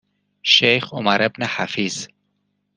شیخ 0.43 0.93
عمر 0.93 1.27
بن 1.27 1.43
حفیظ 1.45 2.07